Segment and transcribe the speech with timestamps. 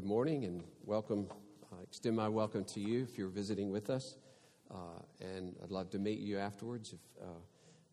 [0.00, 1.26] good morning and welcome.
[1.70, 4.16] Uh, extend my welcome to you if you're visiting with us.
[4.70, 4.74] Uh,
[5.20, 7.26] and I'd love to meet you afterwards if, uh,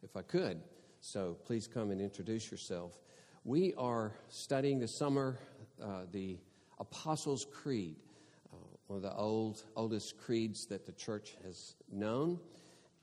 [0.02, 0.62] if I could.
[1.02, 2.98] So please come and introduce yourself.
[3.44, 5.38] We are studying this summer
[5.84, 6.38] uh, the
[6.80, 7.98] Apostles' Creed,
[8.54, 8.56] uh,
[8.88, 12.40] one of the old, oldest creeds that the church has known.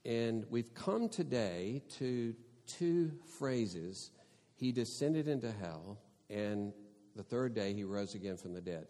[0.07, 2.35] And we've come today to
[2.67, 4.13] two phrases
[4.55, 5.99] He descended into hell,
[6.31, 6.73] and
[7.17, 8.87] the third day he rose again from the dead.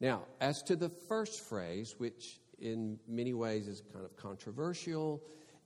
[0.00, 5.22] Now, as to the first phrase, which in many ways is kind of controversial,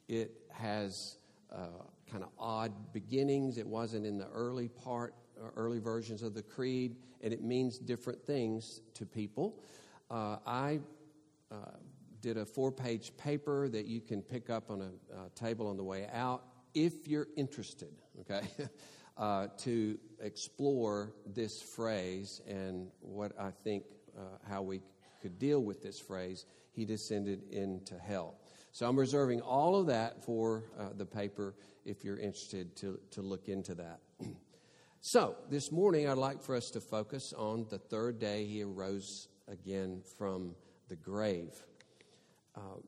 [0.09, 1.16] it has
[1.52, 3.59] uh, kind of odd beginnings.
[3.59, 7.78] It wasn't in the early part, uh, early versions of the creed, and it means
[7.78, 9.61] different things to people.
[10.11, 10.80] Uh, I
[11.51, 11.56] uh,
[12.20, 15.77] did a four page paper that you can pick up on a uh, table on
[15.77, 16.45] the way out
[16.75, 18.47] if you're interested, okay?
[19.20, 23.84] uh, to explore this phrase and what I think
[24.19, 24.80] uh, how we
[25.20, 28.36] could deal with this phrase, he descended into hell.
[28.72, 33.20] So I'm reserving all of that for uh, the paper if you're interested to, to
[33.20, 34.00] look into that.
[35.00, 39.28] so this morning, I'd like for us to focus on the third day he arose
[39.48, 40.55] again from
[40.89, 41.52] the grave.
[42.56, 42.80] Uh,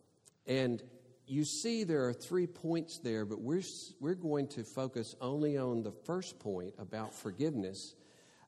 [0.46, 0.82] and
[1.26, 3.62] you see there are three points there, but we're,
[4.00, 7.94] we're going to focus only on the first point about forgiveness.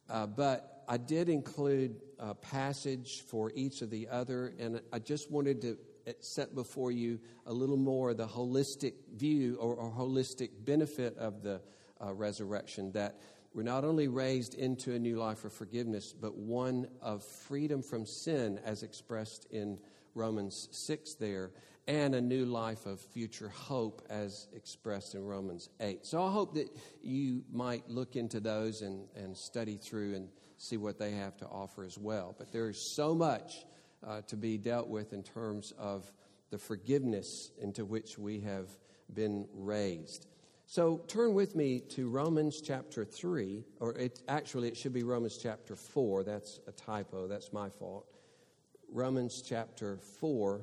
[0.09, 5.31] Uh, but I did include a passage for each of the other, and I just
[5.31, 10.51] wanted to uh, set before you a little more the holistic view or, or holistic
[10.65, 11.61] benefit of the
[12.05, 13.21] uh, resurrection that
[13.55, 18.05] we're not only raised into a new life of forgiveness, but one of freedom from
[18.05, 19.79] sin, as expressed in
[20.17, 21.53] Romans 6 there,
[21.87, 26.07] and a new life of future hope as expressed in Romans 8.
[26.07, 30.77] So I hope that you might look into those and, and study through and see
[30.77, 32.35] what they have to offer as well.
[32.39, 33.67] But there is so much
[34.07, 36.11] uh, to be dealt with in terms of
[36.51, 38.69] the forgiveness into which we have
[39.13, 40.27] been raised.
[40.67, 45.37] So turn with me to Romans chapter 3, or it, actually it should be Romans
[45.37, 46.25] chapter 4.
[46.25, 48.07] That's a typo, that's my fault.
[48.91, 50.63] Romans chapter 4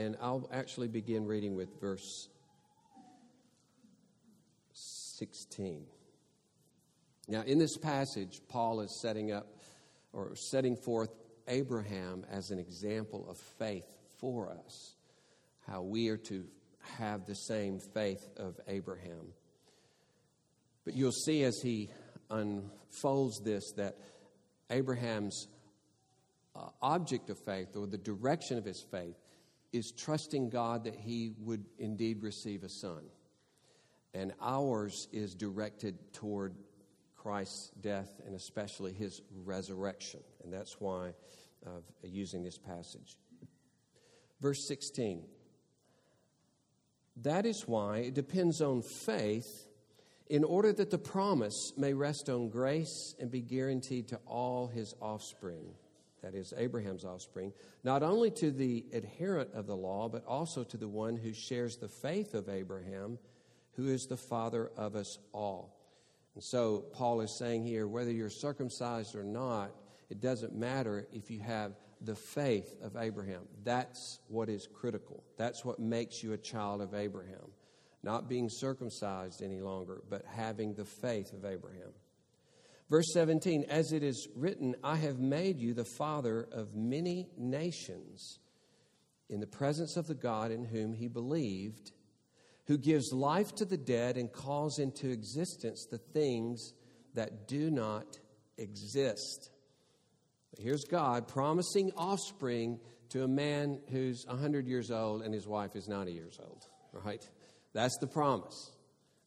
[0.00, 2.30] And I'll actually begin reading with verse
[4.72, 5.84] 16.
[7.28, 9.46] Now, in this passage, Paul is setting up
[10.14, 11.10] or setting forth
[11.48, 13.84] Abraham as an example of faith
[14.18, 14.94] for us,
[15.66, 16.46] how we are to
[16.98, 19.34] have the same faith of Abraham.
[20.86, 21.90] But you'll see as he
[22.30, 23.98] unfolds this that
[24.70, 25.46] Abraham's
[26.56, 29.16] uh, object of faith or the direction of his faith
[29.72, 33.02] is trusting God that he would indeed receive a son.
[34.14, 36.54] And ours is directed toward
[37.16, 40.20] Christ's death and especially his resurrection.
[40.42, 41.12] And that's why
[41.66, 43.16] uh, using this passage.
[44.40, 45.22] Verse 16.
[47.22, 49.68] That is why it depends on faith
[50.28, 54.94] in order that the promise may rest on grace and be guaranteed to all his
[55.00, 55.74] offspring
[56.22, 57.52] that is Abraham's offspring,
[57.84, 61.76] not only to the adherent of the law, but also to the one who shares
[61.76, 63.18] the faith of Abraham,
[63.72, 65.76] who is the father of us all.
[66.34, 69.70] And so Paul is saying here whether you're circumcised or not,
[70.08, 73.42] it doesn't matter if you have the faith of Abraham.
[73.62, 75.22] That's what is critical.
[75.36, 77.52] That's what makes you a child of Abraham.
[78.02, 81.92] Not being circumcised any longer, but having the faith of Abraham.
[82.90, 88.40] Verse 17, as it is written, I have made you the father of many nations
[89.28, 91.92] in the presence of the God in whom he believed,
[92.66, 96.72] who gives life to the dead and calls into existence the things
[97.14, 98.18] that do not
[98.58, 99.50] exist.
[100.58, 102.80] Here's God promising offspring
[103.10, 107.22] to a man who's 100 years old and his wife is 90 years old, right?
[107.72, 108.72] That's the promise.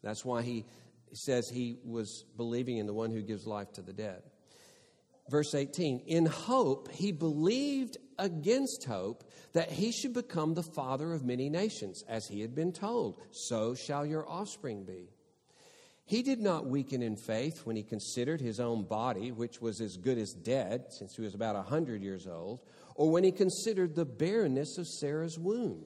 [0.02, 0.66] That's why he
[1.18, 4.24] says he was believing in the one who gives life to the dead.
[5.30, 9.24] Verse 18 In hope, he believed against hope
[9.54, 13.74] that he should become the father of many nations, as he had been told, so
[13.74, 15.10] shall your offspring be.
[16.06, 19.96] He did not weaken in faith when he considered his own body, which was as
[19.96, 22.60] good as dead, since he was about a 100 years old,
[22.96, 25.86] or when he considered the barrenness of Sarah's womb.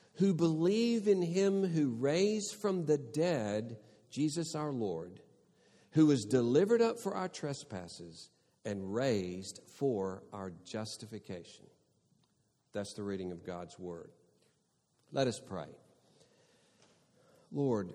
[0.15, 3.77] who believe in him who raised from the dead
[4.09, 5.21] Jesus our Lord,
[5.91, 8.29] who was delivered up for our trespasses
[8.65, 11.65] and raised for our justification.
[12.73, 14.11] That's the reading of God's word.
[15.11, 15.67] Let us pray.
[17.51, 17.93] Lord,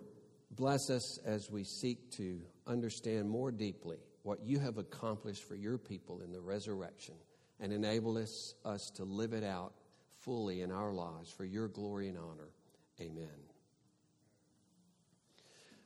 [0.50, 5.78] bless us as we seek to understand more deeply what you have accomplished for your
[5.78, 7.14] people in the resurrection
[7.60, 9.72] and enable us, us to live it out
[10.26, 12.50] fully in our lives for your glory and honor.
[13.00, 13.28] Amen.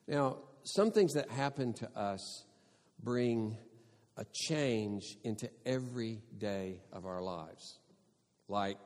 [0.08, 2.44] Now, some things that happen to us
[3.02, 3.56] bring
[4.16, 7.78] a change into every day of our lives.
[8.48, 8.78] Like,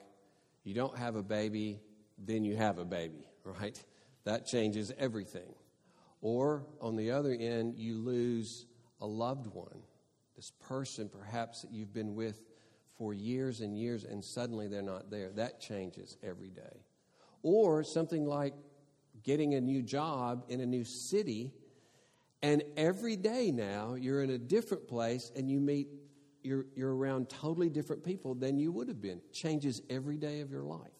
[0.64, 1.80] you don't have a baby,
[2.18, 3.82] then you have a baby, right?
[4.24, 5.54] That changes everything.
[6.20, 8.66] Or, on the other end, you lose
[9.00, 9.82] a loved one,
[10.34, 12.40] this person perhaps that you've been with
[12.96, 15.30] for years and years, and suddenly they're not there.
[15.32, 16.82] That changes every day.
[17.42, 18.54] Or something like
[19.22, 21.52] getting a new job in a new city,
[22.42, 25.88] and every day now you're in a different place and you meet,
[26.42, 29.20] you're, you're around totally different people than you would have been.
[29.32, 30.90] Changes every day of your life.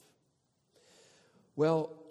[1.56, 2.02] Well,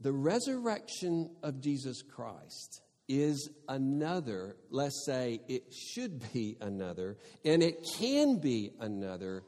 [0.00, 2.82] the resurrection of Jesus Christ
[3.20, 9.42] is another, let's say it should be another, and it can be another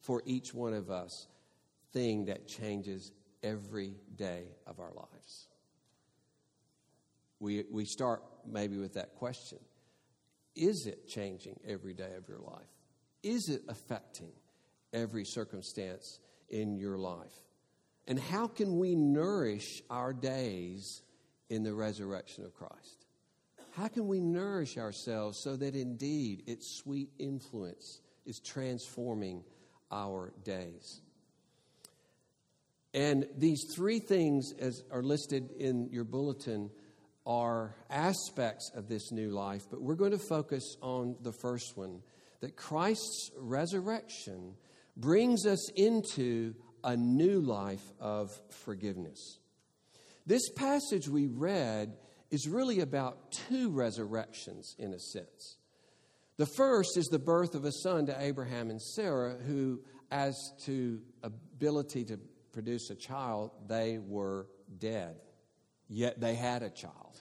[0.00, 1.26] for each one of us
[1.92, 3.12] thing that changes
[3.42, 5.48] every day of our lives.
[7.38, 9.58] We, we start maybe with that question
[10.54, 12.68] Is it changing every day of your life?
[13.22, 14.32] Is it affecting
[14.92, 17.32] every circumstance in your life?
[18.06, 21.02] And how can we nourish our days
[21.50, 23.04] in the resurrection of Christ?
[23.72, 29.44] How can we nourish ourselves so that indeed its sweet influence is transforming
[29.92, 31.02] our days?
[32.92, 36.70] And these three things, as are listed in your bulletin,
[37.26, 42.00] are aspects of this new life, but we're going to focus on the first one
[42.40, 44.54] that Christ's resurrection
[44.96, 48.30] brings us into a new life of
[48.64, 49.38] forgiveness.
[50.30, 51.96] This passage we read
[52.30, 55.56] is really about two resurrections in a sense.
[56.36, 59.80] The first is the birth of a son to Abraham and Sarah, who,
[60.12, 60.36] as
[60.66, 62.18] to ability to
[62.52, 64.46] produce a child, they were
[64.78, 65.16] dead.
[65.88, 67.20] Yet they had a child.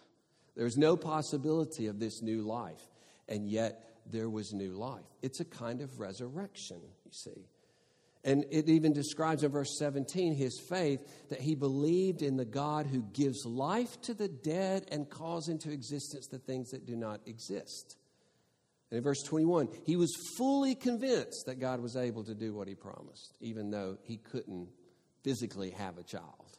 [0.56, 2.91] There was no possibility of this new life,
[3.27, 5.07] and yet there was new life.
[5.23, 7.47] It's a kind of resurrection, you see.
[8.24, 11.00] And it even describes in verse 17 his faith
[11.30, 15.71] that he believed in the God who gives life to the dead and calls into
[15.71, 17.95] existence the things that do not exist.
[18.92, 22.68] And in verse 21, he was fully convinced that God was able to do what
[22.68, 24.68] he promised, even though he couldn't
[25.24, 26.57] physically have a child.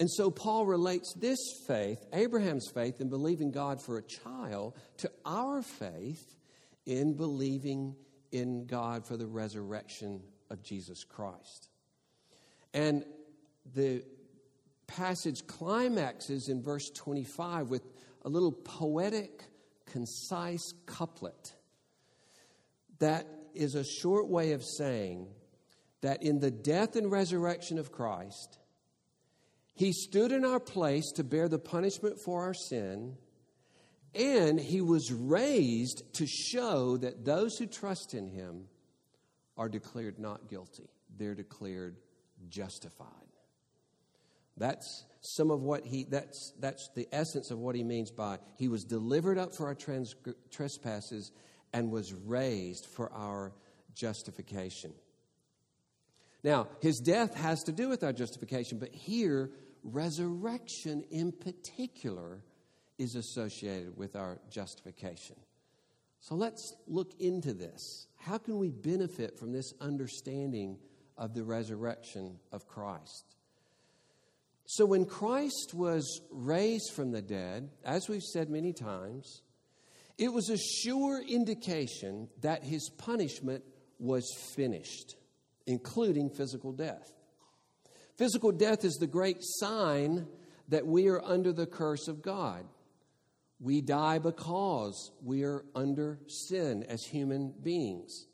[0.00, 5.10] And so Paul relates this faith, Abraham's faith in believing God for a child, to
[5.24, 6.24] our faith
[6.86, 7.96] in believing
[8.32, 10.20] in God for the resurrection
[10.50, 11.68] of Jesus Christ.
[12.74, 13.04] And
[13.74, 14.04] the
[14.86, 17.82] passage climaxes in verse 25 with
[18.24, 19.44] a little poetic,
[19.86, 21.54] concise couplet
[22.98, 25.28] that is a short way of saying
[26.00, 28.58] that in the death and resurrection of Christ,
[29.74, 33.16] he stood in our place to bear the punishment for our sin
[34.14, 38.64] and he was raised to show that those who trust in him
[39.56, 41.96] are declared not guilty, they're declared
[42.48, 43.06] justified.
[44.56, 48.68] That's some of what he that's that's the essence of what he means by he
[48.68, 50.14] was delivered up for our trans,
[50.50, 51.32] trespasses
[51.72, 53.52] and was raised for our
[53.94, 54.92] justification.
[56.44, 59.50] Now, his death has to do with our justification, but here
[59.82, 62.42] resurrection in particular
[62.98, 65.36] is associated with our justification.
[66.20, 68.08] So let's look into this.
[68.16, 70.78] How can we benefit from this understanding
[71.16, 73.36] of the resurrection of Christ?
[74.70, 79.40] So, when Christ was raised from the dead, as we've said many times,
[80.18, 83.64] it was a sure indication that his punishment
[83.98, 85.16] was finished,
[85.66, 87.12] including physical death.
[88.18, 90.26] Physical death is the great sign
[90.68, 92.66] that we are under the curse of God.
[93.60, 98.26] We die because we are under sin as human beings.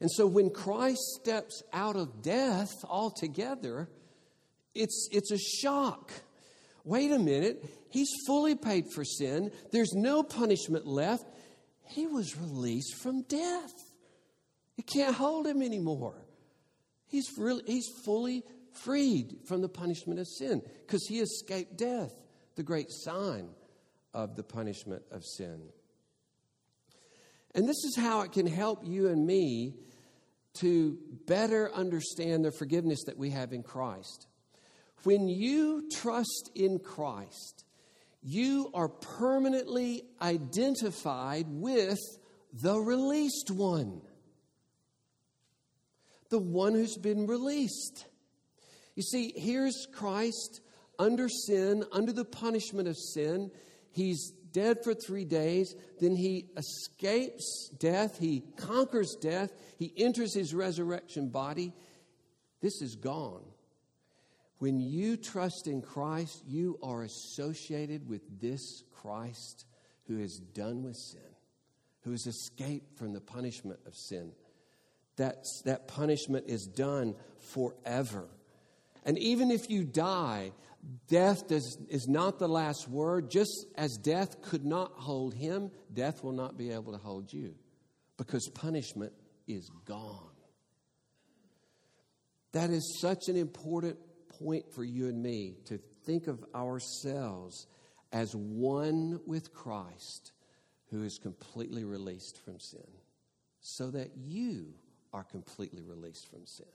[0.00, 3.88] And so when Christ steps out of death altogether,
[4.74, 6.10] it's, it's a shock.
[6.82, 7.64] Wait a minute.
[7.90, 9.52] He's fully paid for sin.
[9.70, 11.24] There's no punishment left.
[11.86, 13.72] He was released from death.
[14.76, 16.26] You can't hold him anymore.
[17.06, 22.12] He's, really, he's fully freed from the punishment of sin because he escaped death,
[22.56, 23.50] the great sign
[24.14, 25.60] of the punishment of sin.
[27.54, 29.74] And this is how it can help you and me
[30.54, 34.26] to better understand the forgiveness that we have in Christ.
[35.02, 37.64] When you trust in Christ,
[38.22, 41.98] you are permanently identified with
[42.52, 44.00] the released one,
[46.30, 48.06] the one who's been released.
[48.94, 50.60] You see, here's Christ
[50.98, 53.50] under sin, under the punishment of sin.
[53.94, 55.76] He's dead for three days.
[56.00, 58.18] Then he escapes death.
[58.18, 59.52] He conquers death.
[59.78, 61.72] He enters his resurrection body.
[62.60, 63.44] This is gone.
[64.58, 69.64] When you trust in Christ, you are associated with this Christ
[70.08, 71.20] who is done with sin,
[72.02, 74.32] who has escaped from the punishment of sin.
[75.16, 78.26] That, that punishment is done forever.
[79.04, 80.52] And even if you die,
[81.08, 83.30] death does, is not the last word.
[83.30, 87.54] Just as death could not hold him, death will not be able to hold you
[88.16, 89.12] because punishment
[89.46, 90.30] is gone.
[92.52, 93.98] That is such an important
[94.38, 97.66] point for you and me to think of ourselves
[98.12, 100.32] as one with Christ
[100.90, 102.86] who is completely released from sin,
[103.60, 104.74] so that you
[105.12, 106.66] are completely released from sin.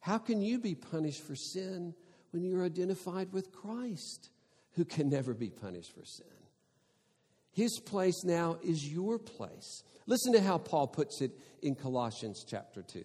[0.00, 1.94] How can you be punished for sin
[2.30, 4.30] when you're identified with Christ,
[4.72, 6.26] who can never be punished for sin?
[7.52, 9.82] His place now is your place.
[10.06, 13.02] Listen to how Paul puts it in Colossians chapter 2.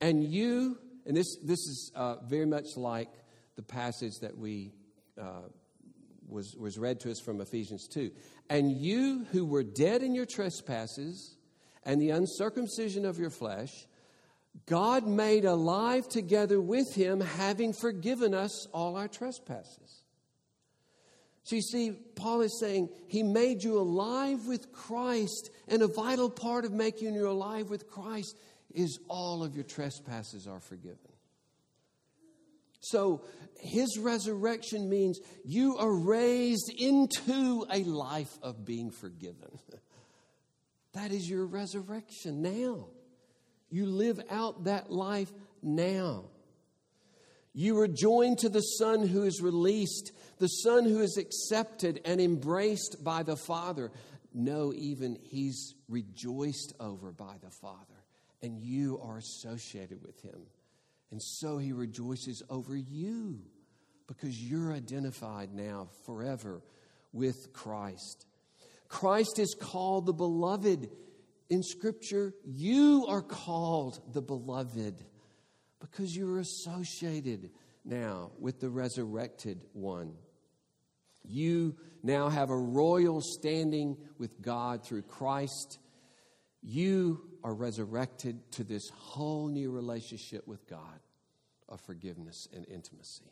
[0.00, 3.10] And you, and this, this is uh, very much like
[3.56, 4.72] the passage that we
[5.20, 5.48] uh,
[6.28, 8.12] was, was read to us from Ephesians 2.
[8.50, 11.36] And you who were dead in your trespasses
[11.84, 13.86] and the uncircumcision of your flesh,
[14.64, 20.02] God made alive together with him, having forgiven us all our trespasses.
[21.44, 26.30] So you see, Paul is saying he made you alive with Christ, and a vital
[26.30, 28.36] part of making you alive with Christ
[28.74, 30.98] is all of your trespasses are forgiven.
[32.80, 33.22] So
[33.60, 39.58] his resurrection means you are raised into a life of being forgiven.
[40.94, 42.88] that is your resurrection now.
[43.70, 45.32] You live out that life
[45.62, 46.24] now.
[47.52, 52.20] You are joined to the Son who is released, the Son who is accepted and
[52.20, 53.90] embraced by the Father.
[54.34, 58.04] No, even He's rejoiced over by the Father,
[58.42, 60.42] and you are associated with Him.
[61.10, 63.40] And so he rejoices over you
[64.06, 66.62] because you're identified now forever
[67.12, 68.26] with Christ.
[68.88, 70.90] Christ is called the beloved.
[71.48, 75.04] In Scripture, you are called the beloved
[75.80, 77.50] because you're associated
[77.84, 80.14] now with the resurrected one.
[81.24, 85.78] You now have a royal standing with God through Christ.
[86.62, 91.00] You are resurrected to this whole new relationship with God
[91.68, 93.30] of forgiveness and intimacy.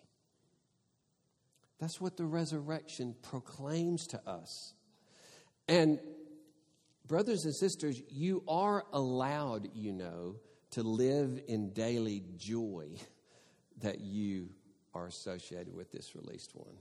[1.80, 4.74] That's what the resurrection proclaims to us.
[5.68, 5.98] And,
[7.06, 10.36] brothers and sisters, you are allowed, you know,
[10.70, 12.88] to live in daily joy
[13.80, 14.50] that you
[14.94, 16.76] are associated with this released one.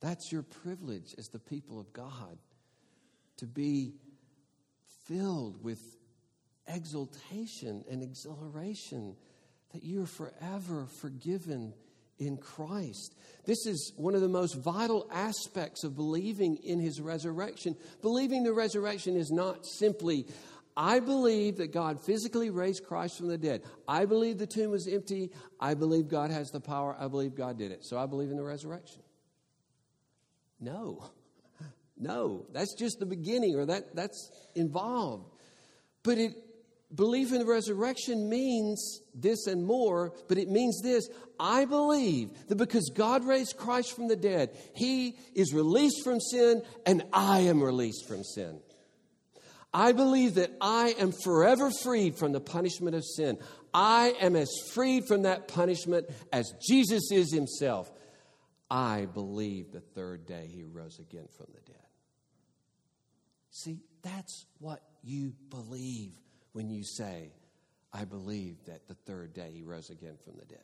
[0.00, 2.38] That's your privilege as the people of God
[3.36, 3.94] to be
[5.04, 5.96] filled with
[6.66, 9.16] exultation and exhilaration
[9.72, 11.74] that you're forever forgiven
[12.20, 13.16] in Christ.
[13.46, 17.74] This is one of the most vital aspects of believing in his resurrection.
[18.02, 20.26] Believing the resurrection is not simply,
[20.76, 23.62] I believe that God physically raised Christ from the dead.
[23.88, 25.30] I believe the tomb was empty.
[25.58, 26.94] I believe God has the power.
[26.98, 27.84] I believe God did it.
[27.84, 29.02] So I believe in the resurrection.
[30.60, 31.10] No.
[32.02, 35.26] No, that's just the beginning, or that, that's involved.
[36.02, 36.32] But it
[36.94, 41.08] belief in the resurrection means this and more, but it means this.
[41.38, 46.62] I believe that because God raised Christ from the dead, He is released from sin,
[46.86, 48.60] and I am released from sin.
[49.72, 53.38] I believe that I am forever freed from the punishment of sin.
[53.72, 57.90] I am as freed from that punishment as Jesus is Himself.
[58.68, 61.76] I believe the third day He rose again from the dead.
[63.50, 66.12] See, that's what you believe
[66.52, 67.32] when you say,
[67.92, 70.58] I believe that the third day he rose again from the dead.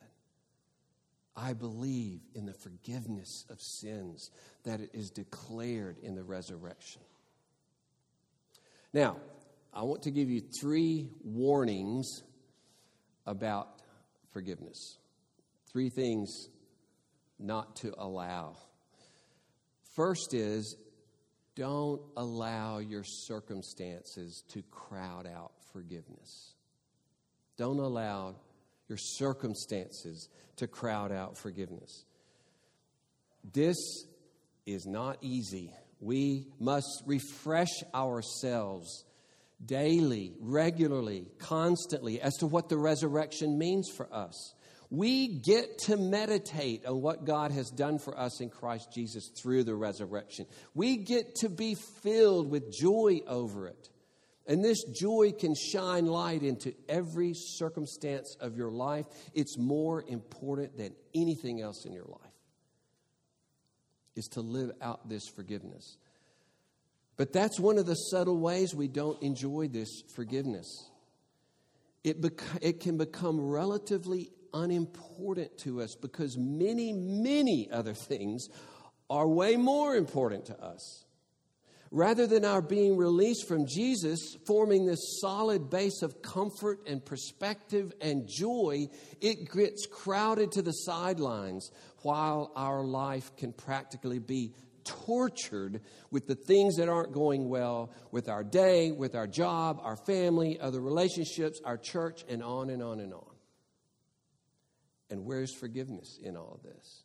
[1.36, 4.30] I believe in the forgiveness of sins
[4.64, 7.02] that is declared in the resurrection.
[8.94, 9.18] Now,
[9.74, 12.22] I want to give you three warnings
[13.26, 13.68] about
[14.32, 14.96] forgiveness.
[15.70, 16.48] Three things
[17.38, 18.56] not to allow.
[19.94, 20.76] First is
[21.54, 26.54] don't allow your circumstances to crowd out forgiveness.
[27.58, 28.34] Don't allow
[28.88, 32.06] your circumstances to crowd out forgiveness.
[33.52, 33.76] This
[34.64, 35.74] is not easy.
[36.00, 39.04] We must refresh ourselves
[39.62, 44.54] daily, regularly, constantly as to what the resurrection means for us.
[44.88, 49.64] We get to meditate on what God has done for us in Christ Jesus through
[49.64, 50.46] the resurrection.
[50.74, 53.90] We get to be filled with joy over it.
[54.48, 59.06] And this joy can shine light into every circumstance of your life.
[59.34, 62.32] It's more important than anything else in your life,
[64.14, 65.98] is to live out this forgiveness.
[67.16, 70.90] But that's one of the subtle ways we don't enjoy this forgiveness.
[72.04, 78.48] It, bec- it can become relatively unimportant to us because many, many other things
[79.10, 81.05] are way more important to us.
[81.90, 87.92] Rather than our being released from Jesus, forming this solid base of comfort and perspective
[88.00, 88.86] and joy,
[89.20, 91.70] it gets crowded to the sidelines
[92.02, 94.52] while our life can practically be
[94.84, 99.96] tortured with the things that aren't going well with our day, with our job, our
[99.96, 103.34] family, other relationships, our church, and on and on and on.
[105.10, 107.04] And where's forgiveness in all this?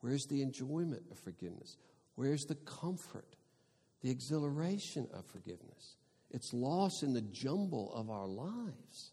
[0.00, 1.76] Where's the enjoyment of forgiveness?
[2.14, 3.35] Where's the comfort?
[4.06, 5.96] The exhilaration of forgiveness.
[6.30, 9.10] It's lost in the jumble of our lives.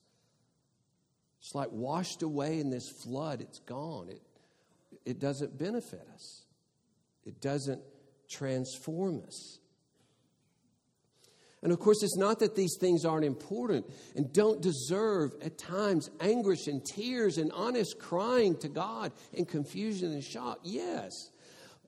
[1.39, 4.09] It's like washed away in this flood, it's gone.
[4.09, 4.21] It,
[5.03, 6.43] it doesn't benefit us,
[7.25, 7.81] it doesn't
[8.29, 9.57] transform us.
[11.63, 16.11] And of course, it's not that these things aren't important and don't deserve at times
[16.19, 20.59] anguish and tears and honest crying to God and confusion and shock.
[20.63, 21.31] Yes.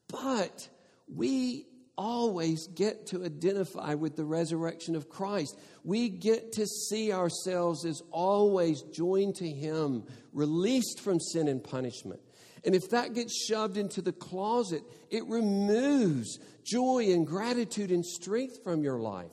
[0.07, 0.67] But
[1.07, 5.57] we always get to identify with the resurrection of Christ.
[5.83, 10.03] We get to see ourselves as always joined to Him,
[10.33, 12.19] released from sin and punishment.
[12.63, 14.81] And if that gets shoved into the closet,
[15.11, 19.31] it removes joy and gratitude and strength from your life.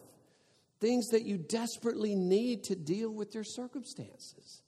[0.81, 4.63] Things that you desperately need to deal with your circumstances.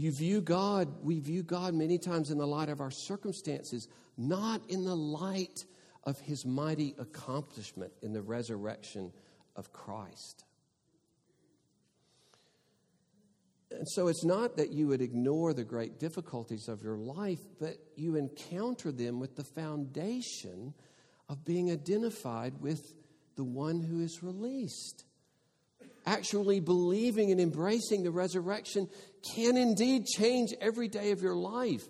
[0.00, 3.86] You view God, we view God many times in the light of our circumstances,
[4.16, 5.66] not in the light
[6.04, 9.12] of his mighty accomplishment in the resurrection
[9.56, 10.46] of Christ.
[13.70, 17.76] And so it's not that you would ignore the great difficulties of your life, but
[17.94, 20.72] you encounter them with the foundation
[21.28, 22.94] of being identified with
[23.36, 25.04] the one who is released
[26.06, 28.88] actually believing and embracing the resurrection
[29.34, 31.88] can indeed change every day of your life.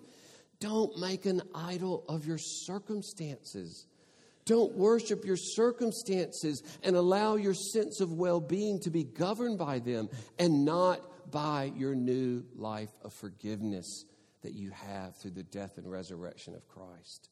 [0.59, 3.87] Don't make an idol of your circumstances.
[4.45, 9.79] Don't worship your circumstances and allow your sense of well being to be governed by
[9.79, 14.05] them and not by your new life of forgiveness
[14.41, 17.29] that you have through the death and resurrection of Christ.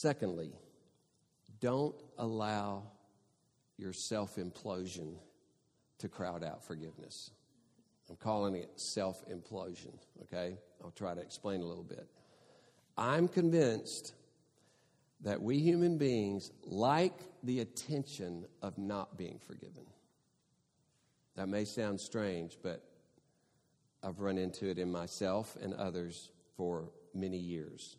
[0.00, 0.54] Secondly,
[1.60, 2.84] don't allow
[3.76, 5.16] your self implosion
[5.98, 7.32] to crowd out forgiveness.
[8.08, 10.56] I'm calling it self implosion, okay?
[10.82, 12.08] I'll try to explain a little bit.
[12.96, 14.14] I'm convinced
[15.20, 19.84] that we human beings like the attention of not being forgiven.
[21.36, 22.82] That may sound strange, but
[24.02, 27.98] I've run into it in myself and others for many years.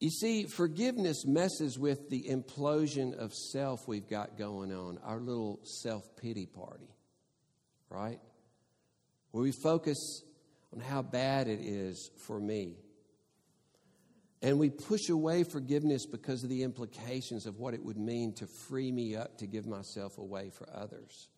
[0.00, 5.58] You see, forgiveness messes with the implosion of self we've got going on, our little
[5.64, 6.94] self pity party,
[7.90, 8.20] right?
[9.32, 10.22] Where we focus
[10.72, 12.76] on how bad it is for me.
[14.40, 18.46] And we push away forgiveness because of the implications of what it would mean to
[18.46, 21.28] free me up to give myself away for others.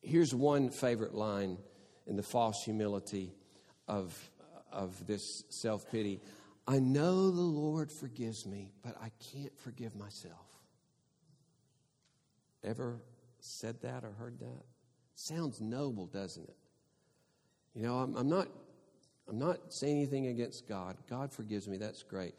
[0.00, 1.58] Here's one favorite line
[2.06, 3.32] in the false humility
[3.88, 4.16] of,
[4.70, 6.20] of this self pity
[6.66, 10.46] I know the Lord forgives me, but I can't forgive myself.
[12.62, 13.02] Ever
[13.40, 14.64] said that or heard that?
[15.14, 16.56] Sounds noble, doesn't it?
[17.74, 18.48] You know, I'm, I'm not
[19.28, 20.96] I'm not saying anything against God.
[21.08, 21.76] God forgives me.
[21.78, 22.34] That's great.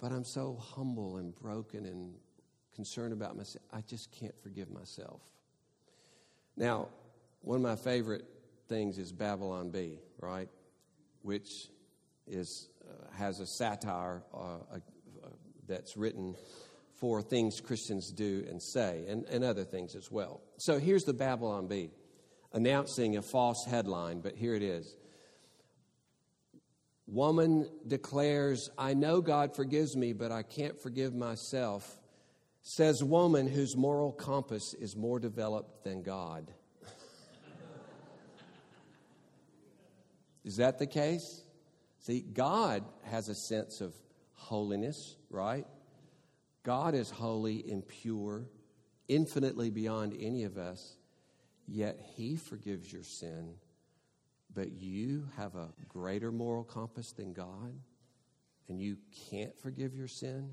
[0.00, 2.14] but I'm so humble and broken and
[2.74, 3.64] concerned about myself.
[3.72, 5.20] I just can't forgive myself.
[6.56, 6.88] Now,
[7.40, 8.24] one of my favorite
[8.68, 10.48] things is Babylon Bee, right?
[11.22, 11.68] Which
[12.26, 14.38] is uh, has a satire uh,
[14.72, 14.78] uh,
[15.66, 16.34] that's written
[16.94, 20.40] for things Christians do and say, and, and other things as well.
[20.58, 21.90] So here's the Babylon Bee
[22.52, 24.96] announcing a false headline, but here it is.
[27.06, 31.98] Woman declares, I know God forgives me, but I can't forgive myself.
[32.62, 36.50] Says woman whose moral compass is more developed than God.
[40.44, 41.43] is that the case?
[42.04, 43.94] See, God has a sense of
[44.34, 45.66] holiness, right?
[46.62, 48.44] God is holy and pure,
[49.08, 50.98] infinitely beyond any of us,
[51.66, 53.54] yet He forgives your sin.
[54.54, 57.72] But you have a greater moral compass than God,
[58.68, 58.98] and you
[59.30, 60.50] can't forgive your sin?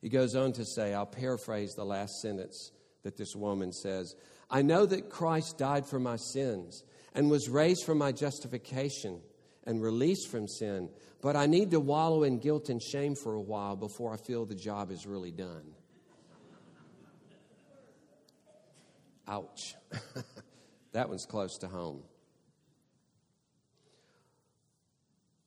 [0.00, 2.70] He goes on to say, I'll paraphrase the last sentence
[3.02, 4.14] that this woman says
[4.48, 9.20] I know that Christ died for my sins and was raised for my justification
[9.66, 10.88] and released from sin,
[11.20, 14.46] but I need to wallow in guilt and shame for a while before I feel
[14.46, 15.74] the job is really done.
[19.28, 19.74] Ouch.
[20.92, 22.02] that one's close to home.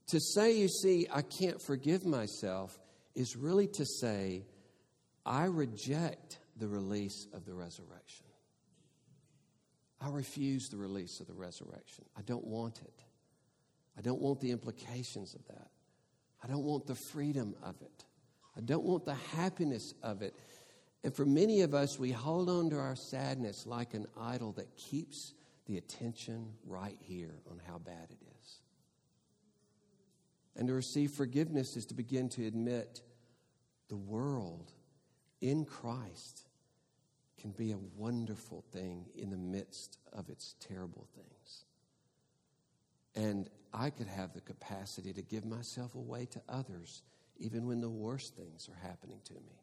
[0.07, 2.77] To say, you see, I can't forgive myself
[3.15, 4.43] is really to say,
[5.25, 8.25] I reject the release of the resurrection.
[10.01, 12.05] I refuse the release of the resurrection.
[12.17, 13.03] I don't want it.
[13.99, 15.67] I don't want the implications of that.
[16.41, 18.05] I don't want the freedom of it.
[18.55, 20.33] I don't want the happiness of it.
[21.03, 24.77] And for many of us, we hold on to our sadness like an idol that
[24.77, 25.33] keeps
[25.65, 28.59] the attention right here on how bad it is.
[30.55, 33.01] And to receive forgiveness is to begin to admit
[33.89, 34.71] the world
[35.41, 36.47] in Christ
[37.37, 41.65] can be a wonderful thing in the midst of its terrible things.
[43.15, 47.01] And I could have the capacity to give myself away to others,
[47.37, 49.61] even when the worst things are happening to me.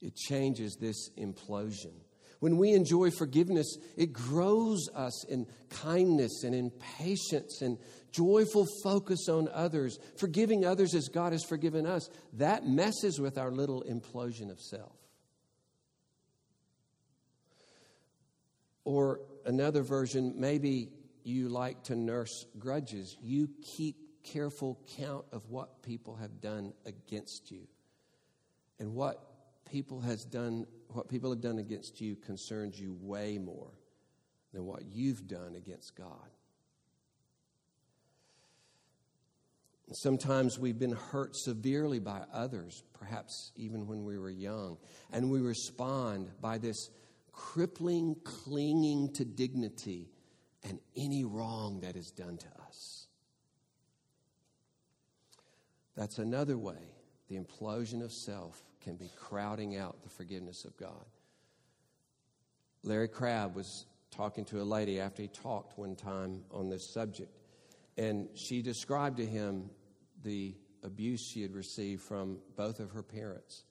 [0.00, 1.92] It changes this implosion.
[2.40, 7.78] When we enjoy forgiveness, it grows us in kindness and in patience and
[8.12, 12.08] joyful focus on others, forgiving others as God has forgiven us.
[12.34, 14.92] That messes with our little implosion of self.
[18.84, 20.90] Or another version, maybe
[21.24, 23.16] you like to nurse grudges.
[23.22, 27.66] You keep careful count of what people have done against you.
[28.78, 29.22] And what
[29.70, 33.72] people has done what people have done against you concerns you way more
[34.52, 36.30] than what you've done against God.
[39.92, 44.78] Sometimes we've been hurt severely by others, perhaps even when we were young,
[45.12, 46.90] and we respond by this
[47.36, 50.10] crippling clinging to dignity
[50.64, 53.06] and any wrong that is done to us.
[55.94, 56.94] That's another way
[57.28, 61.04] the implosion of self can be crowding out the forgiveness of God.
[62.82, 67.36] Larry Crabb was talking to a lady after he talked one time on this subject,
[67.98, 69.70] and she described to him
[70.22, 73.64] the abuse she had received from both of her parents.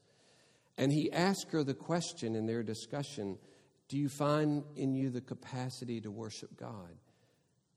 [0.77, 3.37] And he asked her the question in their discussion
[3.87, 6.97] Do you find in you the capacity to worship God?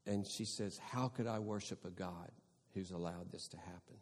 [0.06, 2.30] And she says, How could I worship a God
[2.74, 3.96] who's allowed this to happen?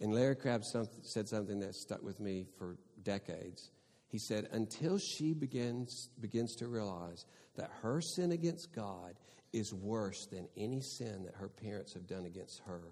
[0.00, 3.70] And Larry Crabb said something that stuck with me for decades.
[4.08, 7.24] He said, Until she begins, begins to realize
[7.56, 9.14] that her sin against God
[9.52, 12.82] is worse than any sin that her parents have done against her,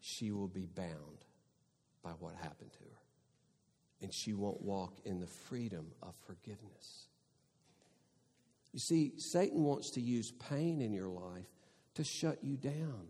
[0.00, 1.24] she will be bound
[2.02, 3.00] by what happened to her.
[4.00, 7.08] And she won't walk in the freedom of forgiveness.
[8.72, 11.46] You see, Satan wants to use pain in your life
[11.94, 13.08] to shut you down,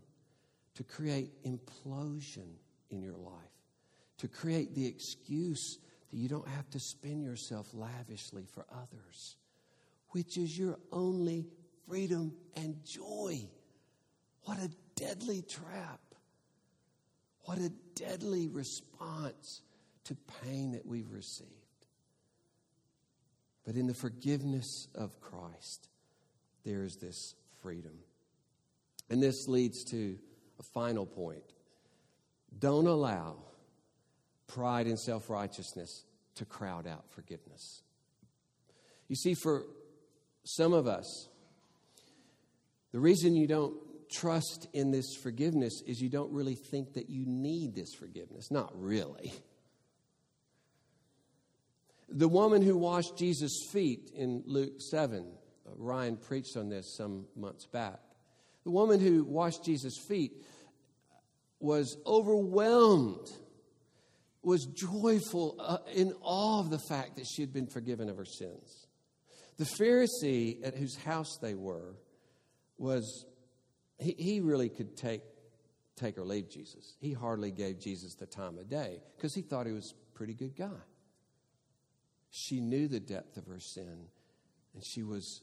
[0.75, 2.47] to create implosion
[2.89, 3.33] in your life,
[4.17, 9.37] to create the excuse that you don't have to spend yourself lavishly for others,
[10.09, 11.47] which is your only
[11.87, 13.47] freedom and joy.
[14.43, 15.99] What a deadly trap.
[17.41, 19.61] What a deadly response
[20.05, 21.58] to pain that we've received.
[23.69, 25.89] But in the forgiveness of Christ,
[26.65, 27.99] there is this freedom.
[29.11, 30.17] And this leads to
[30.59, 31.43] a final point.
[32.57, 33.35] Don't allow
[34.47, 36.03] pride and self righteousness
[36.33, 37.83] to crowd out forgiveness.
[39.07, 39.67] You see, for
[40.45, 41.29] some of us,
[42.91, 43.75] the reason you don't
[44.09, 48.49] trust in this forgiveness is you don't really think that you need this forgiveness.
[48.49, 49.31] Not really.
[52.11, 57.25] The woman who washed Jesus' feet in Luke 7, uh, Ryan preached on this some
[57.35, 57.99] months back.
[58.63, 60.33] The woman who washed Jesus' feet
[61.59, 63.29] was overwhelmed,
[64.41, 68.25] was joyful uh, in awe of the fact that she had been forgiven of her
[68.25, 68.87] sins.
[69.57, 71.95] The Pharisee at whose house they were
[72.77, 73.25] was,
[73.99, 75.21] he, he really could take,
[75.95, 76.95] take or leave Jesus.
[76.99, 80.33] He hardly gave Jesus the time of day because he thought he was a pretty
[80.33, 80.79] good guy.
[82.29, 84.07] She knew the depth of her sin,
[84.73, 85.41] and she was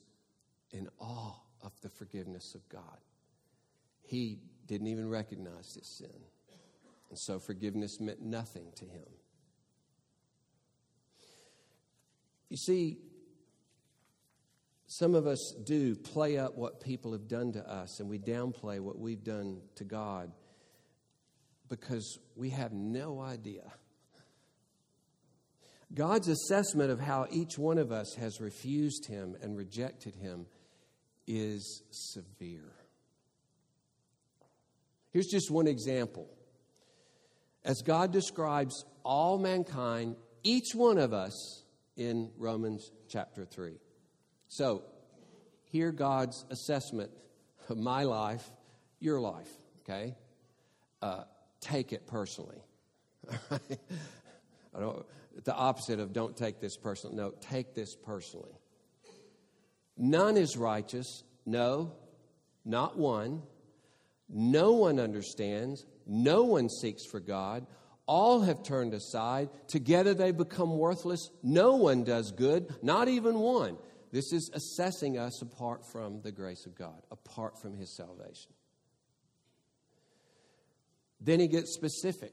[0.71, 2.99] in awe of the forgiveness of God.
[4.03, 6.21] He didn't even recognize his sin.
[7.11, 9.07] And so forgiveness meant nothing to him.
[12.49, 12.99] You see,
[14.87, 18.79] some of us do play up what people have done to us and we downplay
[18.79, 20.31] what we've done to God
[21.69, 23.73] because we have no idea
[25.95, 30.47] God's assessment of how each one of us has refused Him and rejected Him
[31.27, 32.73] is severe.
[35.13, 36.29] Here's just one example.
[37.65, 41.65] As God describes all mankind, each one of us
[41.97, 43.79] in Romans chapter 3.
[44.49, 44.85] So,
[45.65, 47.11] hear God's assessment
[47.69, 48.49] of my life,
[49.01, 50.15] your life, okay?
[51.03, 51.25] Uh,
[51.61, 52.63] take it personally.
[53.51, 55.07] I don't,
[55.45, 57.17] the opposite of don't take this personally.
[57.17, 58.55] No, take this personally.
[59.97, 61.25] None is righteous.
[61.45, 61.93] No,
[62.65, 63.43] not one.
[64.29, 65.87] No one understands.
[66.07, 67.67] No one seeks for God.
[68.07, 69.49] All have turned aside.
[69.69, 71.31] Together they become worthless.
[71.43, 73.79] No one does good, not even one.
[74.13, 78.53] This is assessing us apart from the grace of God, apart from His salvation.
[81.21, 82.33] Then he gets specific.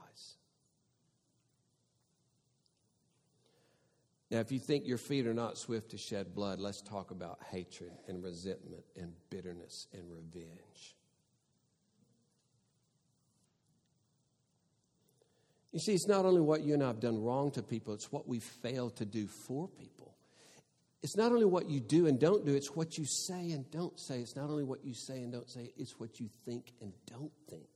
[4.31, 7.39] Now, if you think your feet are not swift to shed blood, let's talk about
[7.51, 10.95] hatred and resentment and bitterness and revenge.
[15.73, 18.09] You see, it's not only what you and I have done wrong to people, it's
[18.09, 20.15] what we fail to do for people.
[21.03, 23.99] It's not only what you do and don't do, it's what you say and don't
[23.99, 24.19] say.
[24.19, 27.31] It's not only what you say and don't say, it's what you think and don't
[27.49, 27.67] think.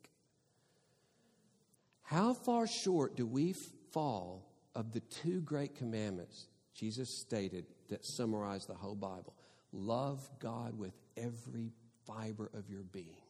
[2.04, 3.54] How far short do we
[3.92, 9.34] fall of the two great commandments Jesus stated that summarize the whole Bible
[9.72, 11.72] love God with every
[12.06, 13.24] fiber of your being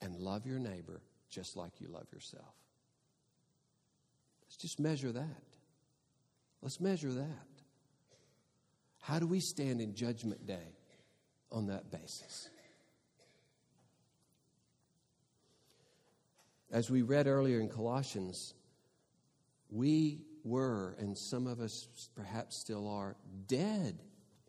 [0.00, 2.54] and love your neighbor just like you love yourself.
[4.44, 5.42] Let's just measure that.
[6.62, 7.48] Let's measure that.
[9.00, 10.76] How do we stand in Judgment Day
[11.50, 12.48] on that basis?
[16.70, 18.54] As we read earlier in Colossians,
[19.70, 24.02] we were, and some of us perhaps still are, dead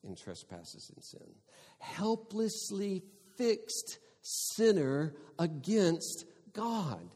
[0.04, 1.36] in trespasses and sin,
[1.80, 3.04] helplessly
[3.38, 7.10] fixed sinner against God.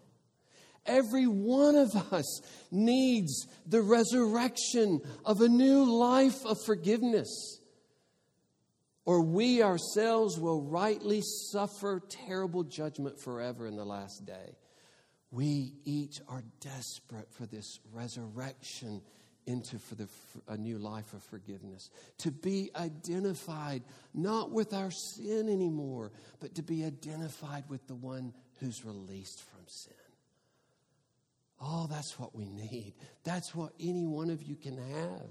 [0.86, 7.60] Every one of us needs the resurrection of a new life of forgiveness.
[9.06, 14.56] Or we ourselves will rightly suffer terrible judgment forever in the last day
[15.32, 19.02] we each are desperate for this resurrection
[19.48, 20.08] into for the,
[20.50, 21.90] a new life of forgiveness.
[22.20, 28.34] To be identified not with our sin anymore but to be identified with the one
[28.60, 29.94] who's released from sin.
[31.62, 32.94] Oh that's what we need.
[33.24, 35.30] That's what any one of you can have.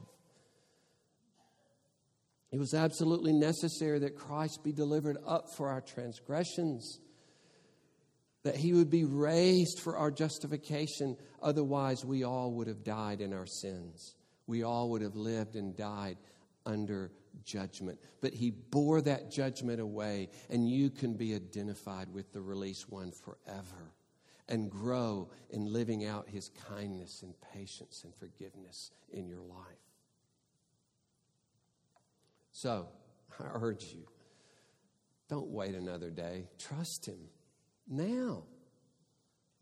[2.53, 6.99] It was absolutely necessary that christ be delivered up for our transgressions
[8.43, 11.17] that he would be raised for our justification.
[11.43, 14.15] Otherwise, we all would have died in our sins.
[14.47, 16.17] We all would have lived and died
[16.65, 17.13] under
[17.45, 17.99] judgment.
[18.21, 23.13] But he bore that judgment away, and you can be identified with the released one
[23.13, 23.93] forever
[24.49, 29.67] and grow in living out his kindness and patience and forgiveness in your life.
[32.53, 32.89] So,
[33.39, 34.07] I urge you
[35.29, 37.29] don't wait another day, trust him
[37.91, 38.45] now.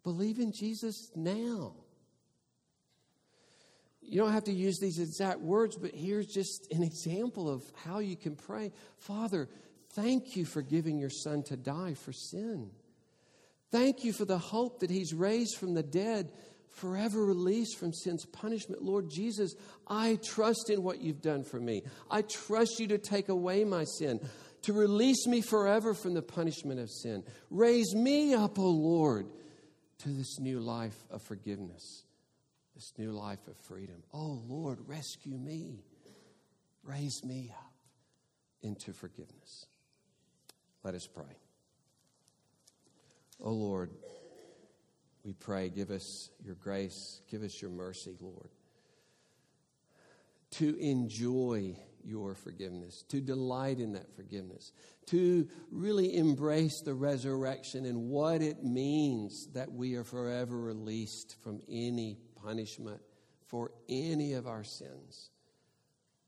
[0.05, 1.75] Believe in Jesus now.
[4.01, 7.99] you don't have to use these exact words, but here's just an example of how
[7.99, 9.49] you can pray Father,
[9.91, 12.71] thank you for giving your son to die for sin.
[13.71, 16.33] Thank you for the hope that he's raised from the dead,
[16.71, 18.83] forever released from sin's punishment.
[18.83, 19.55] Lord Jesus,
[19.87, 21.83] I trust in what you've done for me.
[22.11, 24.21] I trust you to take away my sin,
[24.69, 27.25] to release me forever from the punishment of sin.
[27.51, 29.27] Raise me up, O Lord,
[29.99, 32.05] to this new life of forgiveness
[32.79, 34.05] this new life of freedom.
[34.15, 35.83] Oh, Lord, rescue me.
[36.85, 37.73] Raise me up
[38.63, 39.67] into forgiveness.
[40.85, 41.37] Let us pray.
[43.43, 43.91] Oh, Lord,
[45.25, 48.51] we pray, give us your grace, give us your mercy, Lord,
[50.53, 51.75] to enjoy
[52.09, 54.73] your forgiveness, to delight in that forgiveness,
[55.07, 61.61] to really embrace the resurrection and what it means that we are forever released from
[61.69, 63.01] any punishment
[63.47, 65.31] for any of our sins.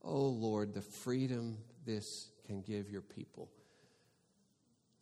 [0.02, 3.50] Oh Lord, the freedom this can give your people,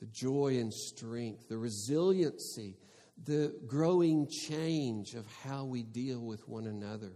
[0.00, 2.76] the joy and strength, the resiliency,
[3.24, 7.12] the growing change of how we deal with one another,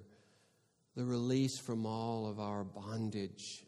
[0.97, 3.65] the release from all of our bondage,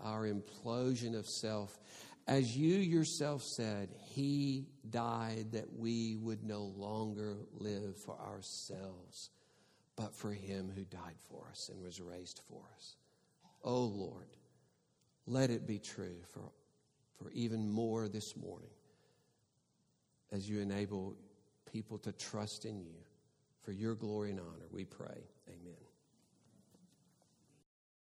[0.00, 1.78] our implosion of self.
[2.26, 9.30] As you yourself said, He died that we would no longer live for ourselves
[9.96, 12.96] but for him who died for us and was raised for us.
[13.62, 14.28] Oh Lord,
[15.26, 16.52] let it be true for,
[17.16, 18.70] for even more this morning
[20.32, 21.14] as you enable
[21.70, 22.96] people to trust in you.
[23.62, 25.24] For your glory and honor, we pray.